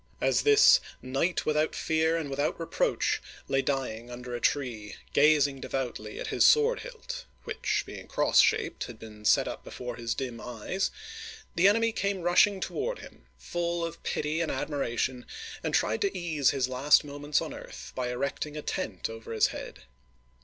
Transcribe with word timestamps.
As 0.19 0.41
this" 0.41 0.79
knight 1.19 1.45
without 1.45 1.75
fear 1.75 2.17
and 2.17 2.27
without 2.27 2.59
reproach" 2.59 3.21
lay 3.47 3.61
dying 3.61 4.09
under 4.09 4.33
a 4.33 4.39
tree, 4.41 4.95
gazing 5.13 5.61
devoutly 5.61 6.19
at 6.19 6.25
his 6.29 6.43
sword 6.43 6.79
hilt,— 6.79 7.25
which, 7.43 7.83
being 7.85 8.07
cross 8.07 8.39
shaped, 8.41 8.85
had 8.85 8.97
been 8.97 9.23
set 9.25 9.47
up 9.47 9.63
before 9.63 9.97
his 9.97 10.15
dim 10.15 10.41
eyes,— 10.43 10.89
the 11.55 11.67
enemy 11.67 11.91
came 11.91 12.23
rushing 12.23 12.59
toward 12.59 12.97
him, 12.97 13.27
full 13.37 13.85
of 13.85 14.01
pity 14.01 14.41
and 14.41 14.51
admiration, 14.51 15.23
and 15.63 15.75
tried 15.75 16.01
to 16.01 16.17
ease 16.17 16.49
his 16.49 16.67
last 16.67 17.03
moments 17.03 17.39
on 17.39 17.53
earth 17.53 17.91
by 17.93 18.09
erecting 18.09 18.57
a 18.57 18.63
tent 18.63 19.07
over 19.07 19.31
his 19.31 19.49
head. 19.53 19.83